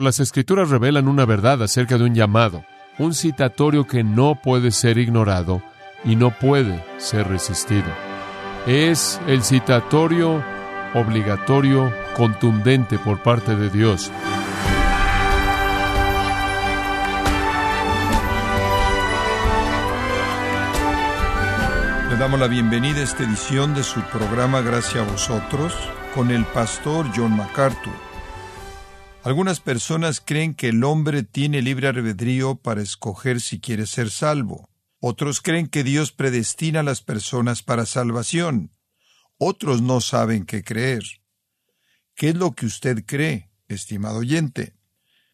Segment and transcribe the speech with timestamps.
[0.00, 2.64] Las escrituras revelan una verdad acerca de un llamado,
[2.98, 5.60] un citatorio que no puede ser ignorado
[6.04, 7.88] y no puede ser resistido.
[8.68, 10.40] Es el citatorio
[10.94, 14.12] obligatorio, contundente por parte de Dios.
[22.08, 25.74] Le damos la bienvenida a esta edición de su programa Gracias a vosotros
[26.14, 28.07] con el pastor John MacArthur.
[29.28, 34.70] Algunas personas creen que el hombre tiene libre albedrío para escoger si quiere ser salvo.
[35.00, 38.72] Otros creen que Dios predestina a las personas para salvación.
[39.36, 41.02] Otros no saben qué creer.
[42.14, 44.72] ¿Qué es lo que usted cree, estimado oyente?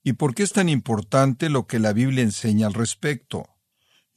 [0.03, 3.47] ¿Y por qué es tan importante lo que la Biblia enseña al respecto?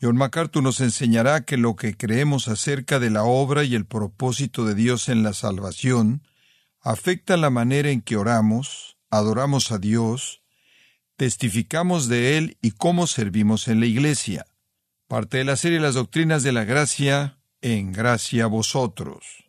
[0.02, 4.66] John MacArthur nos enseñará que lo que creemos acerca de la obra y el propósito
[4.66, 6.24] de Dios en la salvación
[6.82, 10.42] afecta la manera en que oramos, adoramos a Dios,
[11.16, 14.46] testificamos de Él y cómo servimos en la Iglesia.
[15.08, 19.46] Parte de la serie Las Doctrinas de la Gracia, en gracia a vosotros.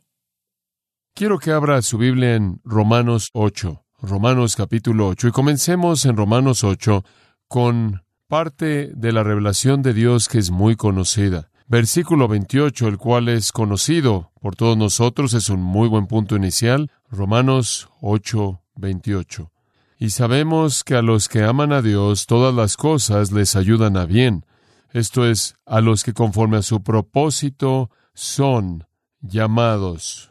[1.14, 6.62] Quiero que abra su Biblia en Romanos 8, Romanos capítulo 8, y comencemos en Romanos
[6.64, 7.04] 8
[7.48, 11.50] con parte de la revelación de Dios que es muy conocida.
[11.66, 16.90] Versículo 28, el cual es conocido por todos nosotros, es un muy buen punto inicial.
[17.10, 19.50] Romanos 8, 28.
[19.98, 24.06] Y sabemos que a los que aman a Dios todas las cosas les ayudan a
[24.06, 24.46] bien,
[24.92, 28.86] esto es, a los que conforme a su propósito son
[29.20, 30.30] llamados.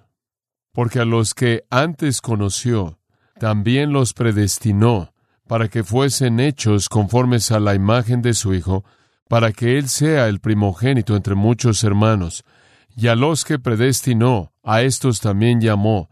[0.72, 3.00] Porque a los que antes conoció,
[3.40, 5.14] también los predestinó
[5.48, 8.84] para que fuesen hechos conformes a la imagen de su Hijo,
[9.30, 12.44] para que Él sea el primogénito entre muchos hermanos.
[12.96, 16.10] Y a los que predestinó, a estos también llamó,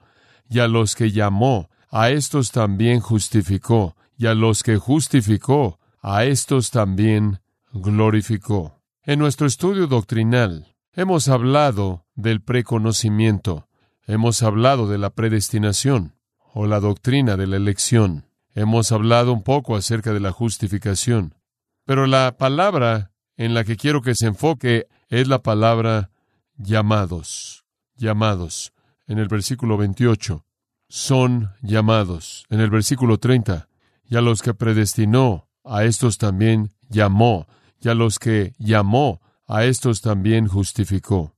[0.50, 6.26] y a los que llamó, a estos también justificó, y a los que justificó, a
[6.26, 7.40] estos también
[7.72, 8.82] glorificó.
[9.04, 13.70] En nuestro estudio doctrinal hemos hablado del preconocimiento,
[14.08, 16.18] hemos hablado de la predestinación
[16.54, 21.36] o la doctrina de la elección, hemos hablado un poco acerca de la justificación,
[21.86, 26.12] pero la palabra en la que quiero que se enfoque es la palabra
[26.58, 27.64] llamados,
[27.96, 28.74] llamados,
[29.08, 30.46] en el versículo 28
[30.88, 32.46] son llamados.
[32.50, 33.68] En el versículo 30,
[34.08, 37.48] y a los que predestinó, a estos también llamó,
[37.80, 41.36] y a los que llamó, a estos también justificó.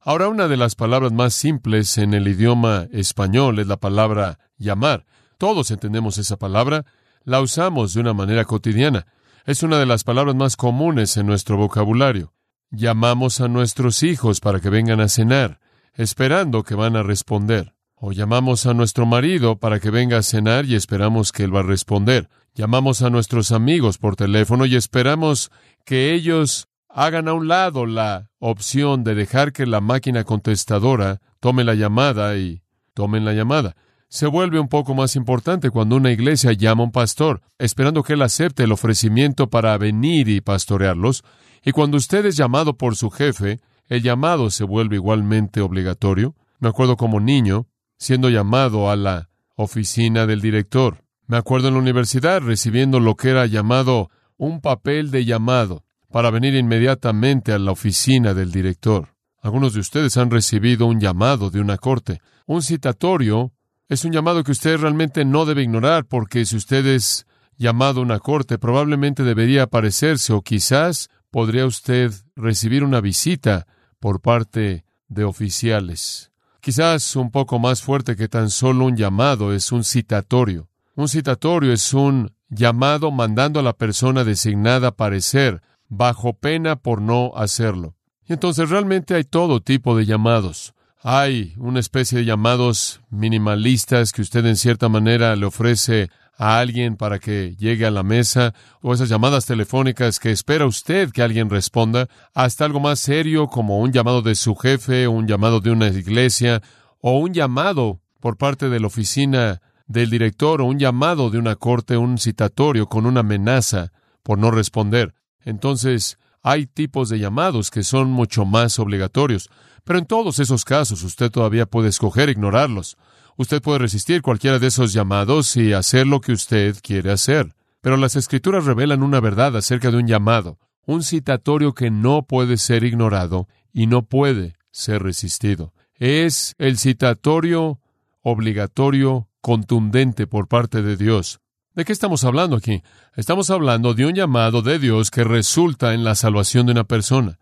[0.00, 5.06] Ahora, una de las palabras más simples en el idioma español es la palabra llamar.
[5.38, 6.84] Todos entendemos esa palabra,
[7.22, 9.06] la usamos de una manera cotidiana.
[9.44, 12.32] Es una de las palabras más comunes en nuestro vocabulario.
[12.70, 15.60] Llamamos a nuestros hijos para que vengan a cenar,
[15.94, 17.74] esperando que van a responder.
[18.04, 21.60] O llamamos a nuestro marido para que venga a cenar y esperamos que él va
[21.60, 22.28] a responder.
[22.52, 25.52] Llamamos a nuestros amigos por teléfono y esperamos
[25.84, 31.62] que ellos hagan a un lado la opción de dejar que la máquina contestadora tome
[31.62, 33.76] la llamada y tomen la llamada.
[34.08, 38.14] Se vuelve un poco más importante cuando una iglesia llama a un pastor, esperando que
[38.14, 41.22] él acepte el ofrecimiento para venir y pastorearlos,
[41.64, 46.34] y cuando usted es llamado por su jefe, el llamado se vuelve igualmente obligatorio.
[46.58, 47.68] Me acuerdo como niño,
[48.02, 51.04] siendo llamado a la oficina del director.
[51.28, 56.32] Me acuerdo en la universidad recibiendo lo que era llamado un papel de llamado para
[56.32, 59.14] venir inmediatamente a la oficina del director.
[59.40, 62.20] Algunos de ustedes han recibido un llamado de una corte.
[62.44, 63.52] Un citatorio
[63.88, 67.24] es un llamado que usted realmente no debe ignorar porque si usted es
[67.56, 73.68] llamado a una corte probablemente debería aparecerse o quizás podría usted recibir una visita
[74.00, 76.31] por parte de oficiales.
[76.62, 80.68] Quizás un poco más fuerte que tan solo un llamado es un citatorio.
[80.94, 87.00] Un citatorio es un llamado mandando a la persona designada a parecer bajo pena por
[87.02, 87.96] no hacerlo.
[88.28, 90.72] Y entonces realmente hay todo tipo de llamados.
[91.02, 96.96] Hay una especie de llamados minimalistas que usted en cierta manera le ofrece a alguien
[96.96, 101.50] para que llegue a la mesa, o esas llamadas telefónicas que espera usted que alguien
[101.50, 105.88] responda, hasta algo más serio como un llamado de su jefe, un llamado de una
[105.88, 106.62] iglesia,
[107.00, 111.56] o un llamado por parte de la oficina del director, o un llamado de una
[111.56, 113.92] corte, un citatorio con una amenaza
[114.22, 115.14] por no responder.
[115.44, 119.48] Entonces, hay tipos de llamados que son mucho más obligatorios,
[119.84, 122.96] pero en todos esos casos usted todavía puede escoger ignorarlos.
[123.36, 127.54] Usted puede resistir cualquiera de esos llamados y hacer lo que usted quiere hacer.
[127.80, 132.56] Pero las escrituras revelan una verdad acerca de un llamado, un citatorio que no puede
[132.56, 135.72] ser ignorado y no puede ser resistido.
[135.94, 137.80] Es el citatorio
[138.22, 141.40] obligatorio contundente por parte de Dios.
[141.74, 142.82] ¿De qué estamos hablando aquí?
[143.16, 147.38] Estamos hablando de un llamado de Dios que resulta en la salvación de una persona.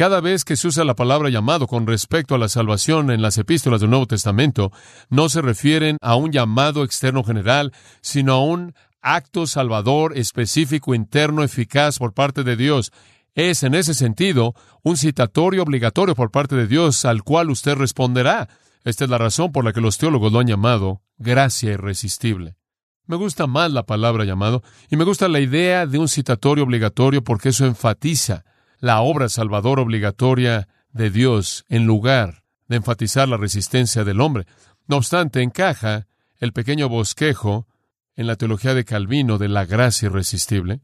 [0.00, 3.36] Cada vez que se usa la palabra llamado con respecto a la salvación en las
[3.36, 4.72] epístolas del Nuevo Testamento,
[5.10, 11.42] no se refieren a un llamado externo general, sino a un acto salvador específico interno
[11.42, 12.92] eficaz por parte de Dios.
[13.34, 18.48] Es, en ese sentido, un citatorio obligatorio por parte de Dios al cual usted responderá.
[18.84, 22.56] Esta es la razón por la que los teólogos lo han llamado gracia irresistible.
[23.04, 27.22] Me gusta más la palabra llamado y me gusta la idea de un citatorio obligatorio
[27.22, 28.46] porque eso enfatiza
[28.80, 34.46] la obra salvadora obligatoria de Dios en lugar de enfatizar la resistencia del hombre.
[34.86, 36.06] No obstante, encaja
[36.38, 37.68] el pequeño bosquejo
[38.16, 40.80] en la teología de Calvino de la gracia irresistible.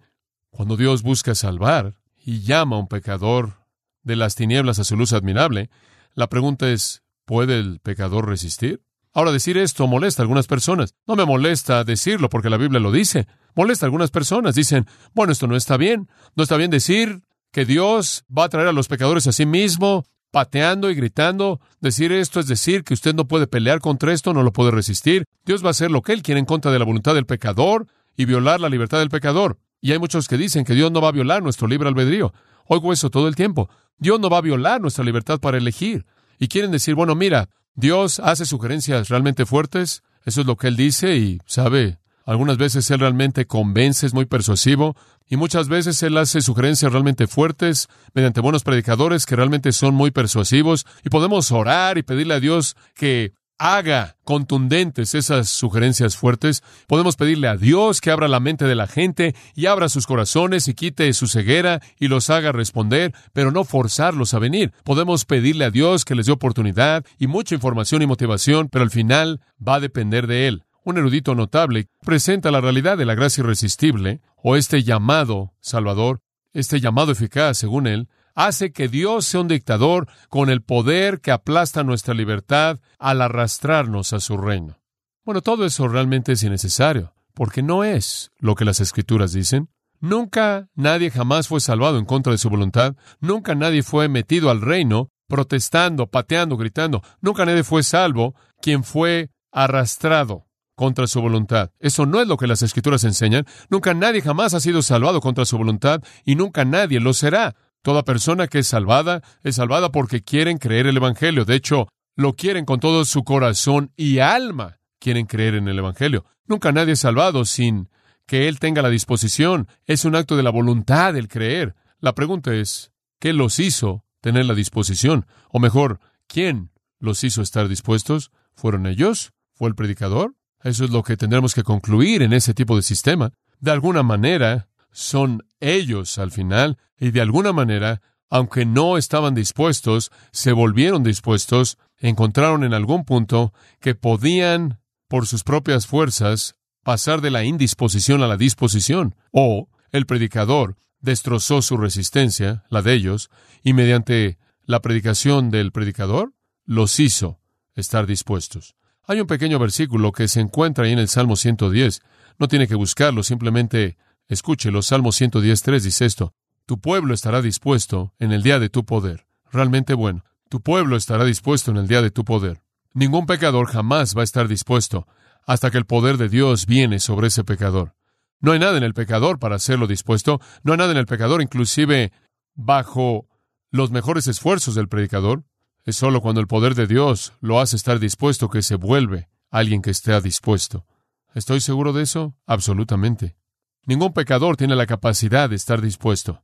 [0.50, 3.66] Cuando Dios busca salvar y llama a un pecador
[4.02, 5.70] de las tinieblas a su luz admirable,
[6.14, 8.82] la pregunta es, ¿puede el pecador resistir?
[9.12, 10.94] Ahora, decir esto molesta a algunas personas.
[11.06, 13.26] No me molesta decirlo porque la Biblia lo dice.
[13.54, 14.54] Molesta a algunas personas.
[14.54, 16.10] Dicen, bueno, esto no está bien.
[16.34, 17.22] No está bien decir
[17.56, 21.58] que Dios va a traer a los pecadores a sí mismo, pateando y gritando.
[21.80, 25.24] Decir esto es decir que usted no puede pelear contra esto, no lo puede resistir.
[25.46, 27.86] Dios va a hacer lo que Él quiere en contra de la voluntad del pecador
[28.14, 29.56] y violar la libertad del pecador.
[29.80, 32.34] Y hay muchos que dicen que Dios no va a violar nuestro libre albedrío.
[32.66, 33.70] Oigo eso todo el tiempo.
[33.96, 36.04] Dios no va a violar nuestra libertad para elegir.
[36.38, 40.76] Y quieren decir, bueno, mira, Dios hace sugerencias realmente fuertes, eso es lo que Él
[40.76, 44.96] dice y sabe, algunas veces Él realmente convence, es muy persuasivo,
[45.28, 50.10] y muchas veces Él hace sugerencias realmente fuertes mediante buenos predicadores que realmente son muy
[50.10, 56.62] persuasivos, y podemos orar y pedirle a Dios que haga contundentes esas sugerencias fuertes.
[56.86, 60.68] Podemos pedirle a Dios que abra la mente de la gente y abra sus corazones
[60.68, 64.72] y quite su ceguera y los haga responder, pero no forzarlos a venir.
[64.84, 68.90] Podemos pedirle a Dios que les dé oportunidad y mucha información y motivación, pero al
[68.90, 70.65] final va a depender de Él.
[70.86, 76.20] Un erudito notable presenta la realidad de la gracia irresistible, o este llamado Salvador,
[76.52, 81.32] este llamado eficaz, según él, hace que Dios sea un dictador con el poder que
[81.32, 84.78] aplasta nuestra libertad al arrastrarnos a su reino.
[85.24, 89.68] Bueno, todo eso realmente es innecesario, porque no es lo que las escrituras dicen.
[89.98, 94.60] Nunca nadie jamás fue salvado en contra de su voluntad, nunca nadie fue metido al
[94.60, 100.45] reino protestando, pateando, gritando, nunca nadie fue salvo quien fue arrastrado
[100.76, 101.70] contra su voluntad.
[101.80, 103.46] Eso no es lo que las escrituras enseñan.
[103.68, 107.56] Nunca nadie jamás ha sido salvado contra su voluntad y nunca nadie lo será.
[107.82, 111.44] Toda persona que es salvada es salvada porque quieren creer el Evangelio.
[111.44, 114.78] De hecho, lo quieren con todo su corazón y alma.
[115.00, 116.24] Quieren creer en el Evangelio.
[116.46, 117.88] Nunca nadie es salvado sin
[118.26, 119.68] que Él tenga la disposición.
[119.86, 121.74] Es un acto de la voluntad el creer.
[122.00, 125.26] La pregunta es, ¿qué los hizo tener la disposición?
[125.50, 128.30] O mejor, ¿quién los hizo estar dispuestos?
[128.54, 129.32] ¿Fueron ellos?
[129.52, 130.35] ¿Fue el predicador?
[130.62, 133.32] Eso es lo que tendremos que concluir en ese tipo de sistema.
[133.60, 138.00] De alguna manera, son ellos al final, y de alguna manera,
[138.30, 145.44] aunque no estaban dispuestos, se volvieron dispuestos, encontraron en algún punto que podían, por sus
[145.44, 152.64] propias fuerzas, pasar de la indisposición a la disposición, o el predicador destrozó su resistencia,
[152.70, 153.30] la de ellos,
[153.62, 156.32] y mediante la predicación del predicador,
[156.64, 157.38] los hizo
[157.74, 158.74] estar dispuestos.
[159.06, 162.00] Hay un pequeño versículo que se encuentra ahí en el Salmo 110.
[162.38, 163.96] No tiene que buscarlo, simplemente
[164.28, 166.34] Escuche, los Salmos 110.3 dice esto,
[166.66, 169.26] tu pueblo estará dispuesto en el día de tu poder.
[169.52, 172.60] Realmente bueno, tu pueblo estará dispuesto en el día de tu poder.
[172.92, 175.06] Ningún pecador jamás va a estar dispuesto
[175.46, 177.94] hasta que el poder de Dios viene sobre ese pecador.
[178.40, 181.40] No hay nada en el pecador para hacerlo dispuesto, no hay nada en el pecador
[181.40, 182.12] inclusive
[182.54, 183.28] bajo
[183.70, 185.44] los mejores esfuerzos del predicador.
[185.86, 189.82] Es solo cuando el poder de Dios lo hace estar dispuesto que se vuelve alguien
[189.82, 190.84] que esté dispuesto.
[191.32, 192.34] ¿Estoy seguro de eso?
[192.44, 193.36] Absolutamente.
[193.84, 196.42] Ningún pecador tiene la capacidad de estar dispuesto.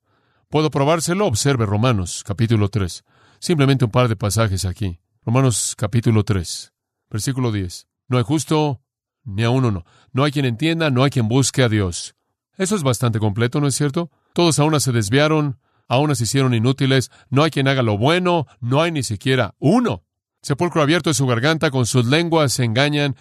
[0.49, 1.27] ¿Puedo probárselo?
[1.27, 3.03] Observe Romanos capítulo 3.
[3.41, 5.01] Simplemente un par de pasajes aquí.
[5.25, 6.73] Romanos capítulo 3,
[7.11, 7.89] versículo 10.
[8.07, 8.81] No hay justo
[9.25, 9.85] ni a uno no.
[10.13, 12.15] No hay quien entienda, no hay quien busque a Dios.
[12.57, 14.09] Eso es bastante completo, ¿no es cierto?
[14.35, 15.59] Todos aún se desviaron,
[15.89, 20.05] aún se hicieron inútiles, no hay quien haga lo bueno, no hay ni siquiera uno.
[20.43, 23.17] Sepulcro abierto de su garganta, con sus lenguas se engañan,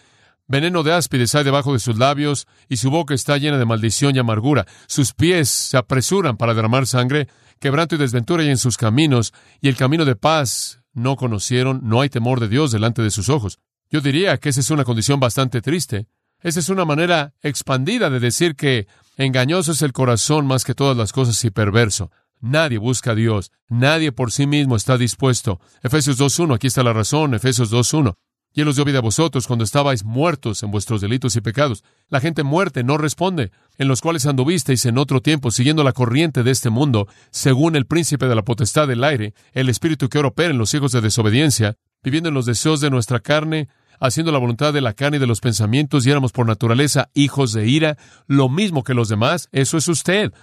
[0.52, 4.18] Veneno de áspides hay debajo de sus labios, y su boca está llena de maldición
[4.18, 4.68] y amargura.
[4.86, 9.70] Sus pies se apresuran para derramar sangre, quebranto y desventura hay en sus caminos, y
[9.70, 13.60] el camino de paz no conocieron, no hay temor de Dios delante de sus ojos.
[13.90, 16.08] Yo diría que esa es una condición bastante triste.
[16.42, 20.98] Esa es una manera expandida de decir que engañoso es el corazón más que todas
[20.98, 22.12] las cosas y perverso.
[22.42, 25.62] Nadie busca a Dios, nadie por sí mismo está dispuesto.
[25.84, 28.16] Efesios 2.1, aquí está la razón, Efesios 2.1.
[28.54, 31.84] Y Él os dio vida a vosotros cuando estabais muertos en vuestros delitos y pecados.
[32.10, 36.44] La gente muerte no responde, en los cuales anduvisteis en otro tiempo, siguiendo la corriente
[36.44, 40.30] de este mundo, según el príncipe de la potestad del aire, el espíritu que ahora
[40.30, 43.70] opera en los hijos de desobediencia, viviendo en los deseos de nuestra carne,
[44.02, 47.54] haciendo la voluntad de la carne y de los pensamientos, y éramos por naturaleza hijos
[47.54, 49.48] de ira, lo mismo que los demás.
[49.52, 50.34] Eso es usted.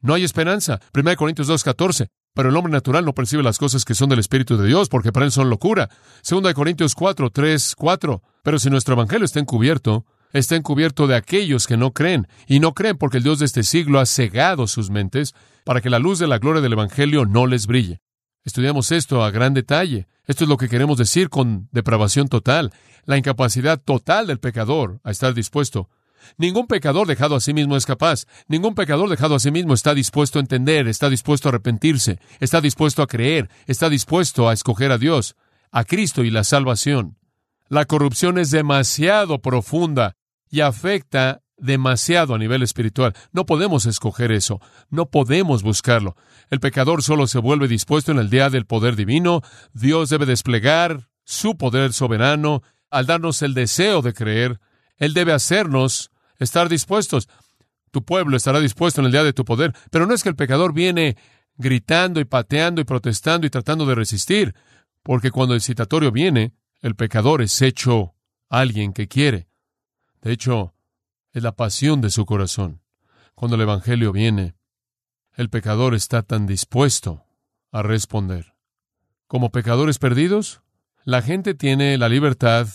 [0.00, 0.80] No hay esperanza.
[0.94, 2.08] 1 Corintios 2.14.
[2.34, 5.12] Pero el hombre natural no percibe las cosas que son del Espíritu de Dios, porque
[5.12, 5.90] para él son locura.
[6.22, 8.22] Segunda de Corintios 4, 3, 4.
[8.42, 12.72] Pero si nuestro evangelio está encubierto, está encubierto de aquellos que no creen, y no
[12.72, 16.18] creen porque el Dios de este siglo ha cegado sus mentes para que la luz
[16.18, 18.00] de la gloria del evangelio no les brille.
[18.44, 20.06] Estudiamos esto a gran detalle.
[20.24, 22.72] Esto es lo que queremos decir con depravación total,
[23.04, 25.88] la incapacidad total del pecador a estar dispuesto
[26.36, 28.26] Ningún pecador dejado a sí mismo es capaz.
[28.48, 32.60] Ningún pecador dejado a sí mismo está dispuesto a entender, está dispuesto a arrepentirse, está
[32.60, 35.36] dispuesto a creer, está dispuesto a escoger a Dios,
[35.70, 37.16] a Cristo y la salvación.
[37.68, 40.16] La corrupción es demasiado profunda
[40.50, 43.14] y afecta demasiado a nivel espiritual.
[43.32, 46.16] No podemos escoger eso, no podemos buscarlo.
[46.50, 49.42] El pecador solo se vuelve dispuesto en el día del poder divino.
[49.72, 54.60] Dios debe desplegar su poder soberano al darnos el deseo de creer.
[55.00, 57.28] Él debe hacernos estar dispuestos.
[57.90, 59.74] Tu pueblo estará dispuesto en el día de tu poder.
[59.90, 61.16] Pero no es que el pecador viene
[61.56, 64.54] gritando y pateando y protestando y tratando de resistir,
[65.02, 68.14] porque cuando el citatorio viene, el pecador es hecho
[68.48, 69.48] alguien que quiere.
[70.22, 70.74] De hecho,
[71.32, 72.82] es la pasión de su corazón.
[73.34, 74.54] Cuando el Evangelio viene,
[75.34, 77.24] el pecador está tan dispuesto
[77.72, 78.54] a responder.
[79.26, 80.62] Como pecadores perdidos,
[81.04, 82.68] la gente tiene la libertad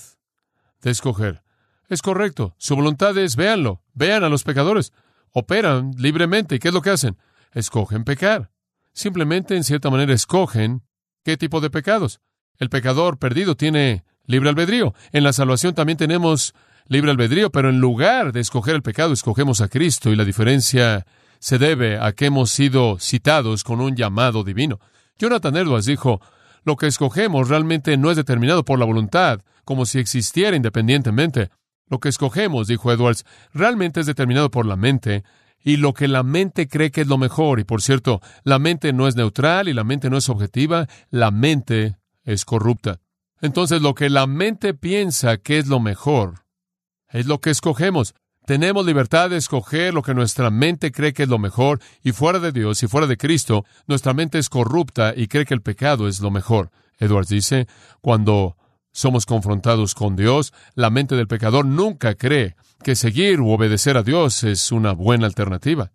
[0.82, 1.45] de escoger.
[1.90, 2.56] Es correcto.
[2.58, 4.94] Su voluntad es, véanlo, vean a los pecadores.
[5.32, 6.56] Operan libremente.
[6.56, 7.18] ¿Y qué es lo que hacen?
[7.54, 8.52] Escogen pecar.
[8.94, 10.84] Simplemente, en cierta manera, escogen
[11.24, 12.22] qué tipo de pecados.
[12.58, 14.94] El pecador perdido tiene libre albedrío.
[15.12, 16.54] En la salvación también tenemos
[16.88, 21.06] libre albedrío, pero en lugar de escoger el pecado, escogemos a Cristo y la diferencia
[21.40, 24.80] se debe a que hemos sido citados con un llamado divino.
[25.18, 26.22] Jonathan Edwards dijo,
[26.64, 31.50] lo que escogemos realmente no es determinado por la voluntad, como si existiera independientemente.
[31.88, 35.24] Lo que escogemos, dijo Edwards, realmente es determinado por la mente
[35.64, 37.60] y lo que la mente cree que es lo mejor.
[37.60, 41.32] Y por cierto, la mente no es neutral y la mente no es objetiva, la
[41.32, 43.00] mente es corrupta.
[43.42, 46.46] Entonces, lo que la mente piensa que es lo mejor
[47.10, 48.14] es lo que escogemos.
[48.46, 52.40] Tenemos libertad de escoger lo que nuestra mente cree que es lo mejor, y fuera
[52.40, 56.08] de Dios y fuera de Cristo, nuestra mente es corrupta y cree que el pecado
[56.08, 56.70] es lo mejor.
[57.00, 57.68] Edwards dice,
[58.02, 58.56] cuando
[58.96, 64.04] somos confrontados con Dios, la mente del pecador nunca cree que seguir u obedecer a
[64.04, 65.92] Dios es una buena alternativa.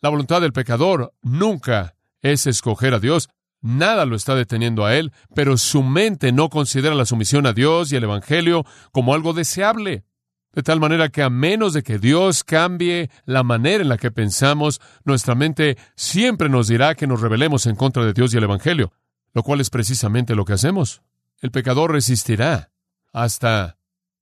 [0.00, 3.30] La voluntad del pecador nunca es escoger a Dios,
[3.62, 7.90] nada lo está deteniendo a él, pero su mente no considera la sumisión a Dios
[7.90, 10.04] y el Evangelio como algo deseable.
[10.52, 14.12] De tal manera que a menos de que Dios cambie la manera en la que
[14.12, 18.44] pensamos, nuestra mente siempre nos dirá que nos rebelemos en contra de Dios y el
[18.44, 18.92] Evangelio,
[19.34, 21.02] lo cual es precisamente lo que hacemos.
[21.40, 22.70] El pecador resistirá
[23.12, 23.78] hasta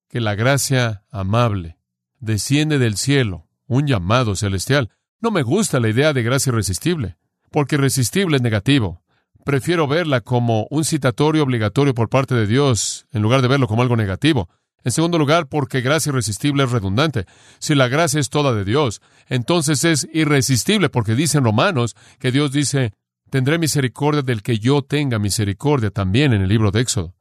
[0.08, 1.78] que la gracia amable
[2.20, 4.90] desciende del cielo, un llamado celestial.
[5.20, 7.16] No me gusta la idea de gracia irresistible,
[7.50, 9.02] porque irresistible es negativo.
[9.44, 13.82] Prefiero verla como un citatorio obligatorio por parte de Dios, en lugar de verlo como
[13.82, 14.48] algo negativo.
[14.84, 17.26] En segundo lugar, porque gracia irresistible es redundante.
[17.58, 22.30] Si la gracia es toda de Dios, entonces es irresistible, porque dice en Romanos que
[22.30, 22.92] Dios dice,
[23.30, 27.14] Tendré misericordia del que yo tenga misericordia también en el libro de Éxodo.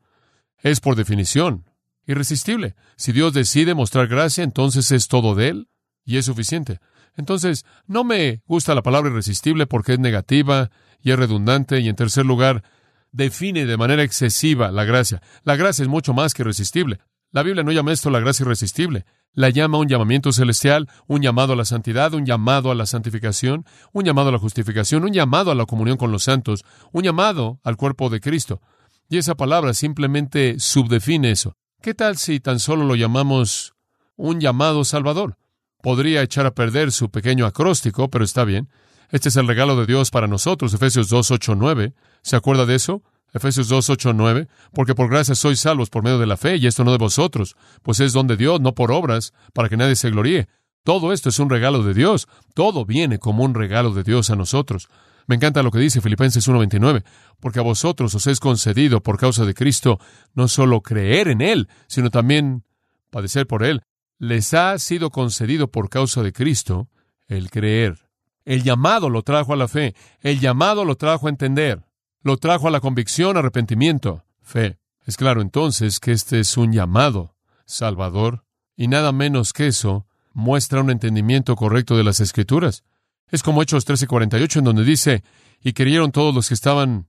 [0.57, 1.65] Es por definición
[2.05, 2.75] irresistible.
[2.95, 5.69] Si Dios decide mostrar gracia, entonces es todo de Él
[6.05, 6.79] y es suficiente.
[7.15, 11.95] Entonces, no me gusta la palabra irresistible porque es negativa y es redundante y en
[11.95, 12.63] tercer lugar,
[13.11, 15.21] define de manera excesiva la gracia.
[15.43, 16.99] La gracia es mucho más que irresistible.
[17.33, 21.53] La Biblia no llama esto la gracia irresistible la llama un llamamiento celestial, un llamado
[21.53, 25.51] a la santidad, un llamado a la santificación, un llamado a la justificación, un llamado
[25.51, 28.61] a la comunión con los santos, un llamado al cuerpo de Cristo.
[29.09, 31.55] Y esa palabra simplemente subdefine eso.
[31.81, 33.73] ¿Qué tal si tan solo lo llamamos
[34.15, 35.37] un llamado salvador?
[35.81, 38.69] Podría echar a perder su pequeño acróstico, pero está bien.
[39.09, 41.93] Este es el regalo de Dios para nosotros, Efesios 2, 8, 9.
[42.21, 43.03] ¿Se acuerda de eso?
[43.33, 46.67] Efesios 2, 8, 9, porque por gracia sois salvos por medio de la fe, y
[46.67, 49.95] esto no de vosotros, pues es don de Dios, no por obras, para que nadie
[49.95, 50.47] se gloríe.
[50.83, 54.35] Todo esto es un regalo de Dios, todo viene como un regalo de Dios a
[54.35, 54.87] nosotros.
[55.25, 57.03] Me encanta lo que dice Filipenses 1:29,
[57.39, 59.99] porque a vosotros os es concedido por causa de Cristo
[60.35, 62.63] no solo creer en Él, sino también
[63.09, 63.81] padecer por Él.
[64.19, 66.87] Les ha sido concedido por causa de Cristo
[67.27, 67.97] el creer.
[68.45, 71.81] El llamado lo trajo a la fe, el llamado lo trajo a entender
[72.23, 74.79] lo trajo a la convicción, arrepentimiento, fe.
[75.05, 80.81] Es claro entonces que este es un llamado salvador, y nada menos que eso muestra
[80.81, 82.83] un entendimiento correcto de las Escrituras.
[83.27, 85.23] Es como Hechos 13:48 en donde dice,
[85.61, 87.07] y creyeron todos los que estaban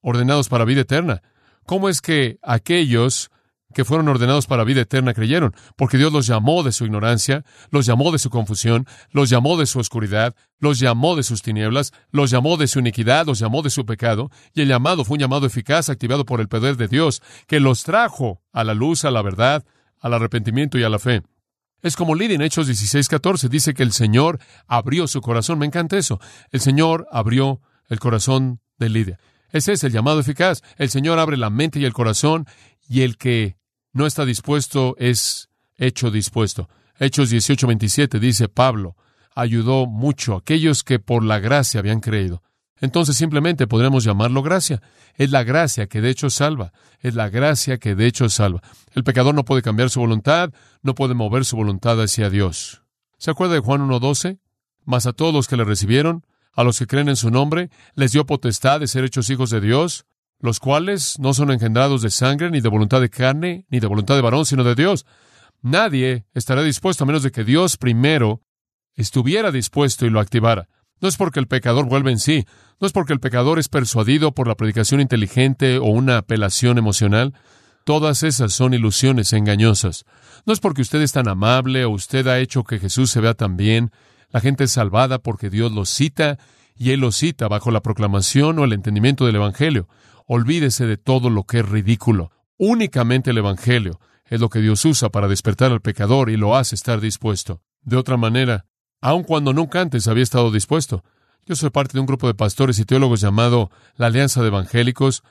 [0.00, 1.22] ordenados para vida eterna.
[1.64, 3.30] ¿Cómo es que aquellos
[3.74, 5.54] que fueron ordenados para vida eterna creyeron?
[5.76, 9.66] Porque Dios los llamó de su ignorancia, los llamó de su confusión, los llamó de
[9.66, 13.70] su oscuridad, los llamó de sus tinieblas, los llamó de su iniquidad, los llamó de
[13.70, 17.22] su pecado, y el llamado fue un llamado eficaz activado por el poder de Dios,
[17.46, 19.64] que los trajo a la luz, a la verdad,
[20.00, 21.22] al arrepentimiento y a la fe.
[21.82, 25.58] Es como Lidia en Hechos 16:14, dice que el Señor abrió su corazón.
[25.58, 26.18] Me encanta eso.
[26.50, 29.20] El Señor abrió el corazón de Lidia.
[29.50, 30.62] Ese es el llamado eficaz.
[30.76, 32.46] El Señor abre la mente y el corazón,
[32.88, 33.56] y el que
[33.92, 36.68] no está dispuesto es hecho dispuesto.
[36.98, 38.96] Hechos 18:27 dice Pablo,
[39.34, 42.42] ayudó mucho a aquellos que por la gracia habían creído.
[42.80, 44.82] Entonces simplemente podremos llamarlo gracia.
[45.14, 46.72] Es la gracia que de hecho salva.
[47.00, 48.62] Es la gracia que de hecho salva.
[48.92, 50.52] El pecador no puede cambiar su voluntad,
[50.82, 52.82] no puede mover su voluntad hacia Dios.
[53.18, 54.38] ¿Se acuerda de Juan 1.12?
[54.84, 58.12] Mas a todos los que le recibieron, a los que creen en su nombre, les
[58.12, 60.04] dio potestad de ser hechos hijos de Dios,
[60.38, 64.14] los cuales no son engendrados de sangre, ni de voluntad de carne, ni de voluntad
[64.16, 65.06] de varón, sino de Dios.
[65.62, 68.42] Nadie estará dispuesto a menos de que Dios primero
[68.94, 70.68] estuviera dispuesto y lo activara.
[71.00, 72.46] No es porque el pecador vuelve en sí,
[72.80, 77.34] no es porque el pecador es persuadido por la predicación inteligente o una apelación emocional.
[77.84, 80.04] Todas esas son ilusiones engañosas.
[80.44, 83.34] No es porque usted es tan amable o usted ha hecho que Jesús se vea
[83.34, 83.90] tan bien.
[84.30, 86.38] La gente es salvada porque Dios los cita
[86.74, 89.88] y Él los cita bajo la proclamación o el entendimiento del Evangelio.
[90.26, 92.30] Olvídese de todo lo que es ridículo.
[92.58, 96.74] Únicamente el Evangelio es lo que Dios usa para despertar al pecador y lo hace
[96.74, 97.62] estar dispuesto.
[97.82, 98.66] De otra manera,
[99.00, 101.04] aun cuando nunca antes había estado dispuesto,
[101.46, 105.22] yo soy parte de un grupo de pastores y teólogos llamado la Alianza de Evangélicos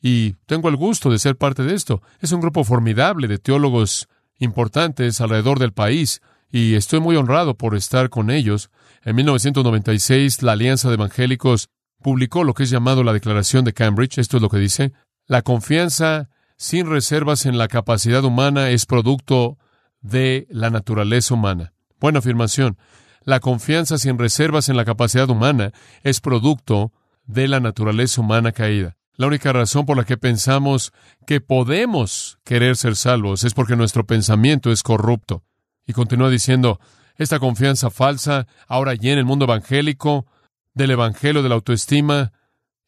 [0.00, 2.00] y tengo el gusto de ser parte de esto.
[2.20, 4.08] Es un grupo formidable de teólogos
[4.38, 6.20] importantes alrededor del país
[6.52, 8.70] y estoy muy honrado por estar con ellos.
[9.02, 11.70] En 1996 la Alianza de Evangélicos
[12.04, 14.18] publicó lo que es llamado la Declaración de Cambridge.
[14.18, 14.92] Esto es lo que dice.
[15.26, 19.56] La confianza sin reservas en la capacidad humana es producto
[20.02, 21.72] de la naturaleza humana.
[21.98, 22.76] Buena afirmación.
[23.22, 26.92] La confianza sin reservas en la capacidad humana es producto
[27.24, 28.98] de la naturaleza humana caída.
[29.16, 30.92] La única razón por la que pensamos
[31.26, 35.42] que podemos querer ser salvos es porque nuestro pensamiento es corrupto.
[35.86, 36.80] Y continúa diciendo,
[37.16, 40.26] esta confianza falsa, ahora ya en el mundo evangélico,
[40.74, 42.32] del evangelio de la autoestima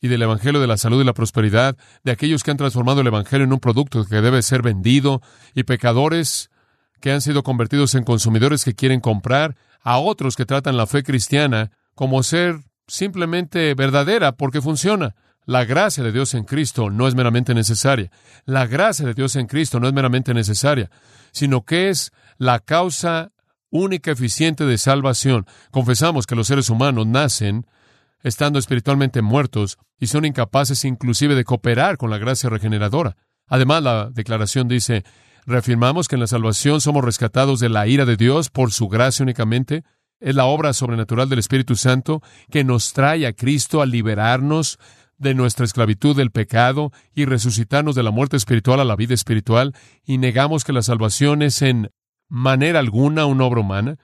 [0.01, 3.07] y del evangelio de la salud y la prosperidad, de aquellos que han transformado el
[3.07, 5.23] evangelio en un producto que debe ser vendido,
[5.55, 6.51] y pecadores
[7.01, 11.03] que han sido convertidos en consumidores que quieren comprar, a otros que tratan la fe
[11.03, 15.15] cristiana como ser simplemente verdadera porque funciona.
[15.45, 18.11] La gracia de Dios en Cristo no es meramente necesaria.
[18.45, 20.91] La gracia de Dios en Cristo no es meramente necesaria,
[21.31, 23.31] sino que es la causa
[23.77, 25.47] única eficiente de salvación.
[25.71, 27.67] Confesamos que los seres humanos nacen
[28.23, 33.17] estando espiritualmente muertos y son incapaces inclusive de cooperar con la gracia regeneradora.
[33.47, 35.05] Además, la declaración dice,
[35.47, 39.23] Reafirmamos que en la salvación somos rescatados de la ira de Dios por su gracia
[39.23, 39.85] únicamente.
[40.19, 44.79] Es la obra sobrenatural del Espíritu Santo que nos trae a Cristo a liberarnos
[45.19, 49.73] de nuestra esclavitud del pecado y resucitarnos de la muerte espiritual a la vida espiritual
[50.05, 51.93] y negamos que la salvación es en
[52.29, 53.99] manera alguna una obra humana,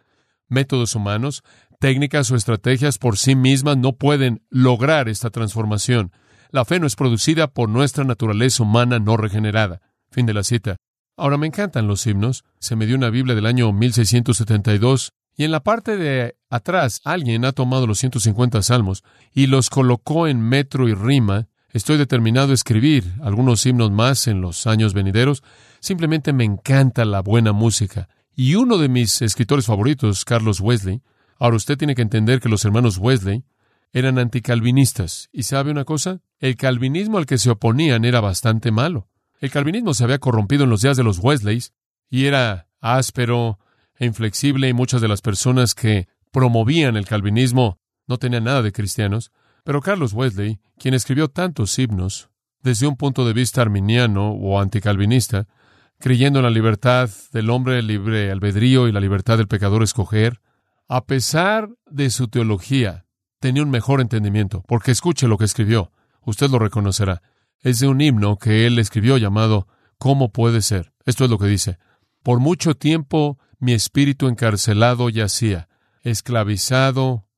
[0.48, 1.42] métodos humanos,
[1.78, 6.12] técnicas o estrategias por sí mismas no pueden lograr esta transformación.
[6.50, 9.80] La fe no es producida por nuestra naturaleza humana no regenerada.
[10.10, 10.76] Fin de la cita.
[11.16, 12.44] Ahora me encantan los himnos.
[12.58, 17.44] Se me dio una Biblia del año 1672 y en la parte de atrás alguien
[17.44, 21.48] ha tomado los 150 salmos y los colocó en metro y rima.
[21.72, 25.42] Estoy determinado a escribir algunos himnos más en los años venideros.
[25.80, 28.10] Simplemente me encanta la buena música.
[28.36, 31.00] Y uno de mis escritores favoritos, Carlos Wesley,
[31.38, 33.44] ahora usted tiene que entender que los hermanos Wesley
[33.94, 35.30] eran anticalvinistas.
[35.32, 36.20] ¿Y sabe una cosa?
[36.40, 39.08] El calvinismo al que se oponían era bastante malo.
[39.40, 41.72] El calvinismo se había corrompido en los días de los Wesleys
[42.10, 43.58] y era áspero
[43.96, 48.72] e inflexible y muchas de las personas que promovían el calvinismo no tenían nada de
[48.72, 49.32] cristianos.
[49.64, 52.30] Pero Carlos Wesley, quien escribió tantos himnos
[52.62, 55.46] desde un punto de vista arminiano o anticalvinista,
[55.98, 60.40] creyendo en la libertad del hombre, libre albedrío y la libertad del pecador escoger,
[60.88, 63.06] a pesar de su teología,
[63.40, 65.92] tenía un mejor entendimiento, porque escuche lo que escribió,
[66.24, 67.22] usted lo reconocerá
[67.62, 70.92] es de un himno que él escribió llamado ¿Cómo puede ser?
[71.06, 71.78] Esto es lo que dice.
[72.22, 75.68] Por mucho tiempo mi espíritu encarcelado yacía,
[76.02, 77.28] esclavizado,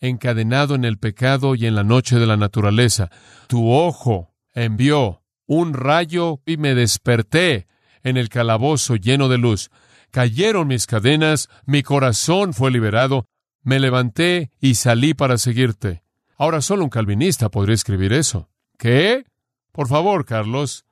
[0.00, 3.10] encadenado en el pecado y en la noche de la naturaleza.
[3.46, 7.66] Tu ojo envió un rayo y me desperté
[8.02, 9.70] en el calabozo lleno de luz.
[10.10, 13.26] Cayeron mis cadenas, mi corazón fue liberado,
[13.62, 16.02] me levanté y salí para seguirte.
[16.36, 18.48] Ahora solo un calvinista podría escribir eso.
[18.78, 19.24] ¿Qué?
[19.72, 20.84] Por favor, Carlos,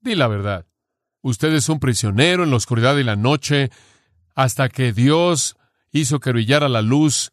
[0.00, 0.66] di la verdad.
[1.22, 3.70] Usted es un prisionero en la oscuridad y la noche
[4.34, 5.56] hasta que Dios
[5.90, 7.32] hizo que brillara la luz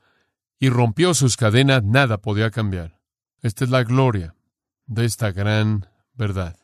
[0.60, 3.00] y rompió sus cadenas, nada podía cambiar.
[3.42, 4.36] Esta es la gloria
[4.86, 6.58] de esta gran verdad.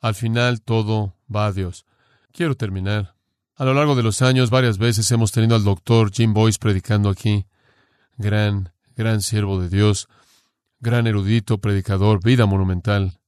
[0.00, 1.84] Al final todo va a Dios.
[2.32, 3.14] Quiero terminar.
[3.56, 7.10] A lo largo de los años, varias veces hemos tenido al doctor Jim Boyce predicando
[7.10, 7.46] aquí.
[8.16, 10.08] Gran, gran siervo de Dios,
[10.80, 13.20] gran erudito, predicador, vida monumental.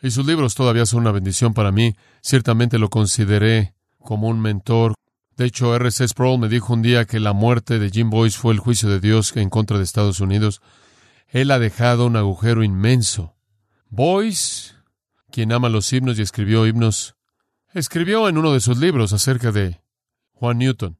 [0.00, 1.94] Y sus libros todavía son una bendición para mí.
[2.22, 4.94] Ciertamente lo consideré como un mentor.
[5.38, 6.08] De hecho, R.C.
[6.08, 8.98] Sproul me dijo un día que la muerte de Jim Boyce fue el juicio de
[8.98, 10.60] Dios en contra de Estados Unidos.
[11.28, 13.36] Él ha dejado un agujero inmenso.
[13.88, 14.72] Boyce,
[15.30, 17.14] quien ama los himnos y escribió himnos,
[17.72, 19.80] escribió en uno de sus libros acerca de
[20.32, 20.98] Juan Newton.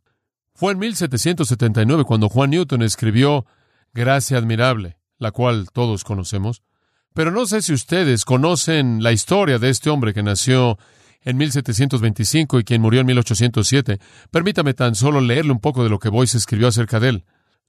[0.55, 3.44] Fue en 1779 cuando Juan Newton escribió
[3.92, 6.62] Gracia admirable, la cual todos conocemos.
[7.12, 10.79] Pero no sé si ustedes conocen la historia de este hombre que nació
[11.22, 13.98] en 1725 y quien murió en 1807.
[14.31, 17.24] Permítame tan solo leerle un poco de lo que Boyce escribió acerca de él.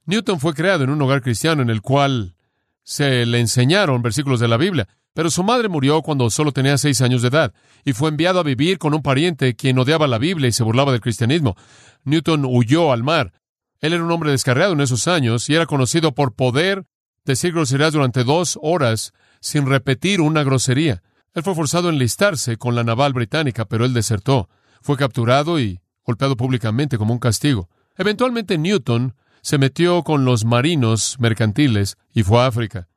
[0.06, 2.34] Newton fue creado en un hogar cristiano en el cual
[2.82, 4.88] se le enseñaron versículos de la Biblia.
[5.12, 7.52] Pero su madre murió cuando solo tenía seis años de edad
[7.84, 10.92] y fue enviado a vivir con un pariente quien odiaba la Biblia y se burlaba
[10.92, 11.56] del cristianismo.
[12.04, 13.32] Newton huyó al mar.
[13.80, 16.84] Él era un hombre descarriado en esos años y era conocido por poder
[17.24, 21.02] decir groserías durante dos horas sin repetir una grosería.
[21.34, 24.48] Él fue forzado a enlistarse con la naval británica, pero él desertó.
[24.82, 27.68] Fue capturado y golpeado públicamente como un castigo.
[27.96, 32.88] Eventualmente Newton se metió con los marinos mercantiles y fue a África.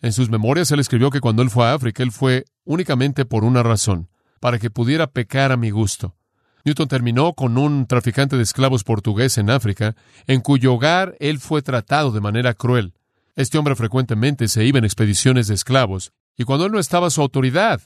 [0.00, 3.44] En sus memorias él escribió que cuando él fue a África, él fue únicamente por
[3.44, 4.08] una razón,
[4.40, 6.14] para que pudiera pecar a mi gusto.
[6.64, 9.94] Newton terminó con un traficante de esclavos portugués en África,
[10.26, 12.94] en cuyo hogar él fue tratado de manera cruel.
[13.36, 17.20] Este hombre frecuentemente se iba en expediciones de esclavos, y cuando él no estaba su
[17.20, 17.80] autoridad,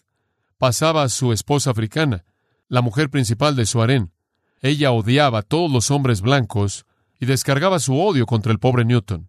[0.58, 2.24] pasaba a su esposa africana,
[2.68, 4.12] la mujer principal de su harén.
[4.61, 6.87] Ella odiaba a todos los hombres blancos
[7.20, 9.28] y descargaba su odio contra el pobre Newton.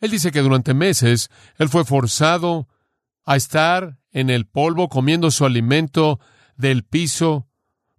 [0.00, 2.68] Él dice que durante meses él fue forzado
[3.24, 6.20] a estar en el polvo comiendo su alimento
[6.56, 7.48] del piso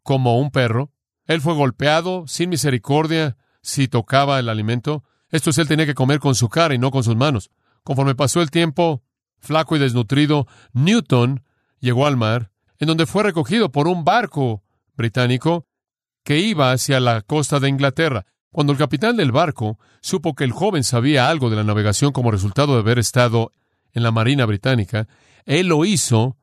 [0.03, 0.91] como un perro.
[1.25, 5.03] Él fue golpeado sin misericordia si tocaba el alimento.
[5.29, 7.49] Esto es, él tenía que comer con su cara y no con sus manos.
[7.83, 9.03] Conforme pasó el tiempo,
[9.45, 11.43] flaco y desnutrido, Newton
[11.79, 14.63] llegó al mar, en donde fue recogido por un barco
[14.95, 15.65] británico
[16.23, 18.25] que iba hacia la costa de Inglaterra.
[18.51, 22.31] Cuando el capitán del barco supo que el joven sabía algo de la navegación como
[22.31, 23.51] resultado de haber estado
[23.93, 25.07] en la Marina Británica,
[25.45, 26.37] él lo hizo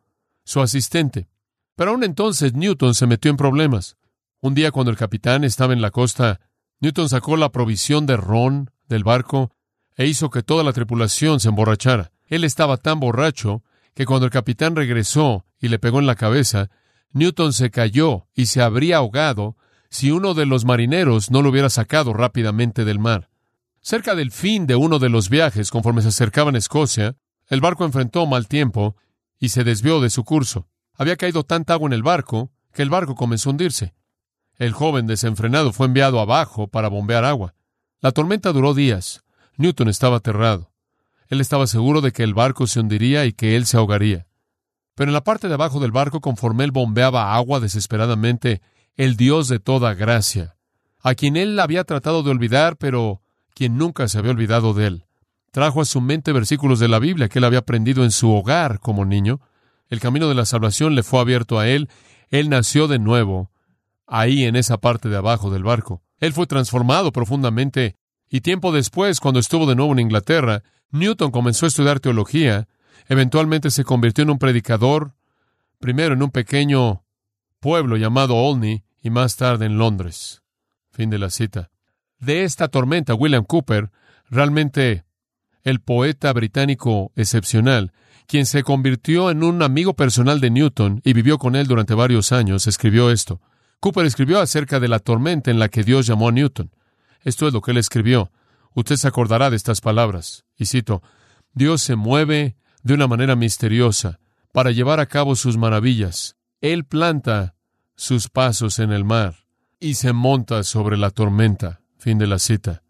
[0.44, 1.28] su asistente.
[1.74, 3.96] Pero aún entonces Newton se metió en problemas.
[4.40, 6.40] Un día cuando el capitán estaba en la costa,
[6.80, 9.52] Newton sacó la provisión de ron del barco
[9.96, 12.11] e hizo que toda la tripulación se emborrachara.
[12.32, 16.70] Él estaba tan borracho que cuando el capitán regresó y le pegó en la cabeza,
[17.10, 19.58] Newton se cayó y se habría ahogado
[19.90, 23.28] si uno de los marineros no lo hubiera sacado rápidamente del mar.
[23.82, 27.16] Cerca del fin de uno de los viajes, conforme se acercaban a Escocia,
[27.48, 28.96] el barco enfrentó mal tiempo
[29.38, 30.66] y se desvió de su curso.
[30.94, 33.92] Había caído tanta agua en el barco que el barco comenzó a hundirse.
[34.56, 37.54] El joven desenfrenado fue enviado abajo para bombear agua.
[38.00, 39.22] La tormenta duró días.
[39.58, 40.71] Newton estaba aterrado.
[41.32, 44.26] Él estaba seguro de que el barco se hundiría y que él se ahogaría.
[44.94, 48.60] Pero en la parte de abajo del barco, conforme él bombeaba agua desesperadamente,
[48.96, 50.56] el Dios de toda gracia,
[51.00, 53.22] a quien él había tratado de olvidar, pero
[53.54, 55.06] quien nunca se había olvidado de él.
[55.52, 58.78] Trajo a su mente versículos de la Biblia que él había aprendido en su hogar
[58.78, 59.40] como niño.
[59.88, 61.88] El camino de la salvación le fue abierto a él.
[62.28, 63.50] Él nació de nuevo,
[64.06, 66.02] ahí en esa parte de abajo del barco.
[66.18, 67.96] Él fue transformado profundamente
[68.32, 72.66] y tiempo después, cuando estuvo de nuevo en Inglaterra, Newton comenzó a estudiar teología.
[73.06, 75.12] Eventualmente se convirtió en un predicador,
[75.78, 77.04] primero en un pequeño
[77.60, 80.42] pueblo llamado Olney y más tarde en Londres.
[80.92, 81.70] Fin de la cita.
[82.20, 83.90] De esta tormenta, William Cooper,
[84.30, 85.04] realmente
[85.62, 87.92] el poeta británico excepcional,
[88.26, 92.32] quien se convirtió en un amigo personal de Newton y vivió con él durante varios
[92.32, 93.42] años, escribió esto.
[93.78, 96.70] Cooper escribió acerca de la tormenta en la que Dios llamó a Newton.
[97.24, 98.30] Esto es lo que él escribió.
[98.74, 100.44] Usted se acordará de estas palabras.
[100.56, 101.02] Y cito,
[101.52, 104.18] Dios se mueve de una manera misteriosa
[104.52, 106.36] para llevar a cabo sus maravillas.
[106.60, 107.54] Él planta
[107.96, 109.46] sus pasos en el mar
[109.78, 111.80] y se monta sobre la tormenta.
[111.98, 112.82] Fin de la cita.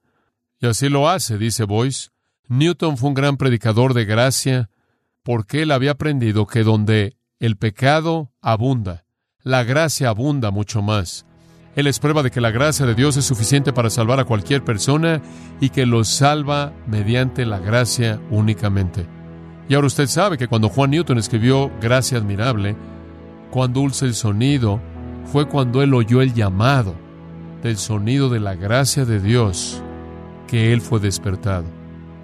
[0.60, 2.10] Y así lo hace, dice Boyce.
[2.48, 4.70] Newton fue un gran predicador de gracia
[5.22, 9.04] porque él había aprendido que donde el pecado abunda,
[9.42, 11.26] la gracia abunda mucho más.
[11.74, 14.62] Él es prueba de que la gracia de Dios es suficiente para salvar a cualquier
[14.62, 15.22] persona
[15.58, 19.06] y que los salva mediante la gracia únicamente.
[19.68, 22.76] Y ahora usted sabe que cuando Juan Newton escribió Gracia admirable,
[23.50, 24.80] cuán dulce el sonido,
[25.24, 26.94] fue cuando él oyó el llamado
[27.62, 29.82] del sonido de la gracia de Dios,
[30.46, 31.64] que él fue despertado.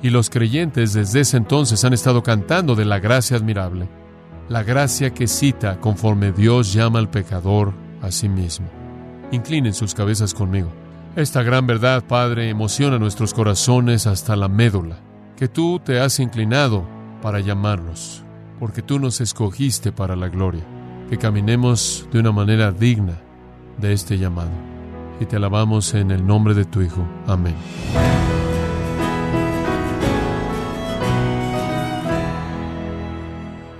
[0.02, 3.88] Y los creyentes desde ese entonces han estado cantando de la gracia admirable,
[4.48, 8.77] la gracia que cita conforme Dios llama al pecador a sí mismo.
[9.30, 10.70] Inclinen sus cabezas conmigo.
[11.16, 14.98] Esta gran verdad, Padre, emociona nuestros corazones hasta la médula,
[15.36, 16.86] que tú te has inclinado
[17.20, 18.22] para llamarnos,
[18.58, 20.64] porque tú nos escogiste para la gloria,
[21.10, 23.20] que caminemos de una manera digna
[23.78, 24.52] de este llamado.
[25.20, 27.04] Y te alabamos en el nombre de tu Hijo.
[27.26, 27.56] Amén.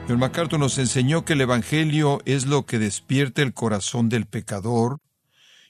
[0.08, 5.00] John MacArthur nos enseñó que el Evangelio es lo que despierta el corazón del pecador,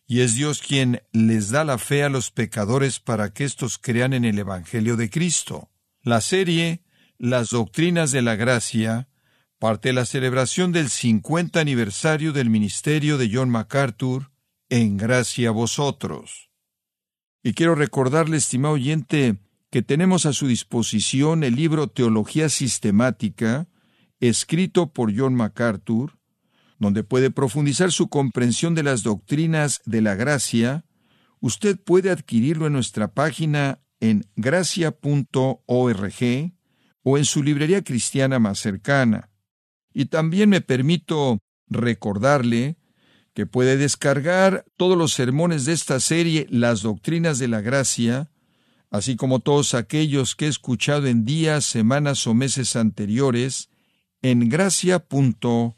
[0.08, 4.14] y es Dios quien les da la fe a los pecadores para que éstos crean
[4.14, 5.70] en el Evangelio de Cristo.
[6.02, 6.82] La serie
[7.18, 9.08] Las Doctrinas de la Gracia
[9.58, 14.30] parte de la celebración del 50 aniversario del ministerio de John MacArthur
[14.68, 16.50] en gracia a vosotros.
[17.42, 19.38] Y quiero recordarle, estimado oyente,
[19.70, 23.68] que tenemos a su disposición el libro Teología Sistemática,
[24.20, 26.17] escrito por John MacArthur,
[26.78, 30.84] donde puede profundizar su comprensión de las doctrinas de la gracia,
[31.40, 35.62] usted puede adquirirlo en nuestra página en gracia.org
[37.02, 39.30] o en su librería cristiana más cercana.
[39.92, 42.76] Y también me permito recordarle
[43.34, 48.30] que puede descargar todos los sermones de esta serie Las Doctrinas de la Gracia,
[48.90, 53.70] así como todos aquellos que he escuchado en días, semanas o meses anteriores,
[54.22, 55.77] en gracia.org.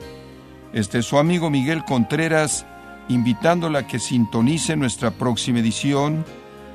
[0.73, 2.65] Este es su amigo Miguel Contreras,
[3.09, 6.23] invitándola a que sintonice nuestra próxima edición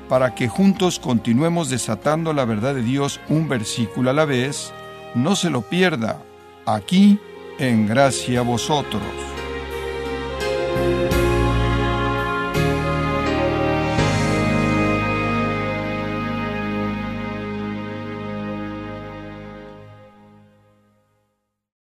[0.07, 4.71] para que juntos continuemos desatando la verdad de Dios un versículo a la vez.
[5.15, 6.21] No se lo pierda,
[6.65, 7.19] aquí
[7.57, 9.36] en Gracia a Vosotros.